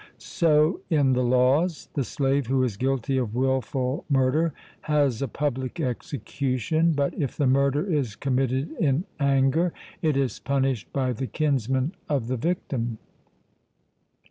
[0.17, 4.51] So in the Laws, the slave who is guilty of wilful murder
[4.85, 10.91] has a public execution: but if the murder is committed in anger, it is punished
[10.91, 12.97] by the kinsmen of the victim.